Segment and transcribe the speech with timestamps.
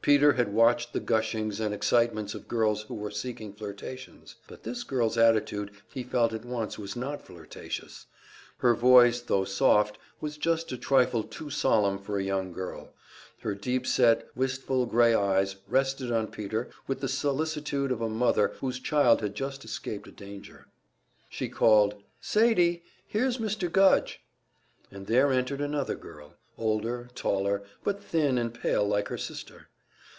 [0.00, 4.82] Peter had watched the gushings and excitements of girls who were seeking flirtations; but this
[4.82, 8.06] girl's attitude he felt at once was not flirtatious.
[8.58, 12.94] Her voice tho soft, was just a trifle too solemn for a young girl;
[13.40, 18.52] her deep set, wistful grey eyes rested on Peter with the solicitude of a mother
[18.60, 20.68] whose child has just escaped a danger.
[21.28, 23.70] She called: "Sadie, here's Mr.
[23.70, 24.22] Gudge."
[24.90, 29.66] And there entered another girl, older, taller, but thin and pale like her sister.